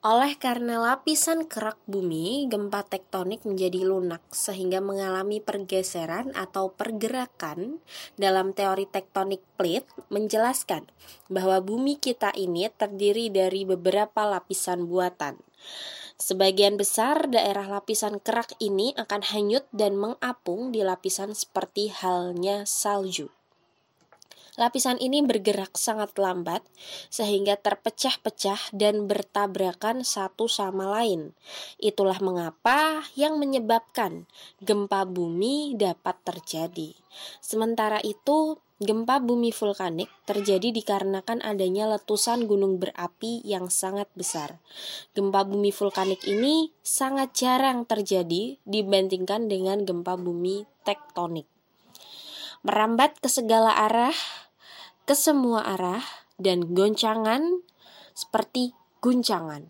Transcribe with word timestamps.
Oleh 0.00 0.32
karena 0.40 0.80
lapisan 0.80 1.44
kerak 1.44 1.76
bumi, 1.84 2.48
gempa 2.48 2.88
tektonik 2.88 3.44
menjadi 3.44 3.84
lunak 3.84 4.24
sehingga 4.32 4.80
mengalami 4.80 5.44
pergeseran 5.44 6.32
atau 6.32 6.72
pergerakan. 6.72 7.84
Dalam 8.16 8.56
teori 8.56 8.88
tektonik 8.88 9.44
plate 9.60 9.92
menjelaskan 10.08 10.88
bahwa 11.28 11.60
bumi 11.60 12.00
kita 12.00 12.32
ini 12.32 12.72
terdiri 12.72 13.28
dari 13.28 13.68
beberapa 13.68 14.24
lapisan 14.24 14.88
buatan. 14.88 15.36
Sebagian 16.16 16.80
besar 16.80 17.28
daerah 17.28 17.68
lapisan 17.68 18.24
kerak 18.24 18.56
ini 18.56 18.96
akan 18.96 19.20
hanyut 19.20 19.68
dan 19.68 20.00
mengapung 20.00 20.72
di 20.72 20.80
lapisan 20.80 21.36
seperti 21.36 21.92
halnya 21.92 22.64
salju. 22.64 23.28
Lapisan 24.60 25.00
ini 25.00 25.24
bergerak 25.24 25.72
sangat 25.80 26.12
lambat 26.20 26.60
sehingga 27.08 27.56
terpecah-pecah 27.56 28.76
dan 28.76 29.08
bertabrakan 29.08 30.04
satu 30.04 30.52
sama 30.52 30.84
lain. 31.00 31.32
Itulah 31.80 32.20
mengapa 32.20 33.08
yang 33.16 33.40
menyebabkan 33.40 34.28
gempa 34.60 35.08
bumi 35.08 35.80
dapat 35.80 36.20
terjadi. 36.28 36.92
Sementara 37.40 38.04
itu, 38.04 38.60
gempa 38.84 39.24
bumi 39.24 39.48
vulkanik 39.48 40.12
terjadi 40.28 40.76
dikarenakan 40.76 41.40
adanya 41.40 41.96
letusan 41.96 42.44
gunung 42.44 42.76
berapi 42.76 43.40
yang 43.48 43.72
sangat 43.72 44.12
besar. 44.12 44.60
Gempa 45.16 45.40
bumi 45.48 45.72
vulkanik 45.72 46.20
ini 46.28 46.68
sangat 46.84 47.32
jarang 47.32 47.88
terjadi 47.88 48.60
dibandingkan 48.68 49.48
dengan 49.48 49.88
gempa 49.88 50.20
bumi 50.20 50.68
tektonik 50.84 51.48
merambat 52.60 53.16
ke 53.24 53.28
segala 53.32 53.72
arah 53.72 54.12
ke 55.10 55.18
semua 55.18 55.66
arah 55.66 56.06
dan 56.38 56.70
goncangan 56.70 57.66
seperti 58.14 58.78
guncangan. 59.02 59.66